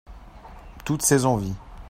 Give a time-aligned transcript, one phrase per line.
[0.83, 1.53] Toutes ses envies.